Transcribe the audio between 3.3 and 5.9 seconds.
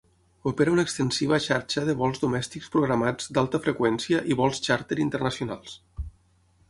d'alta freqüència i vols xàrter internacionals.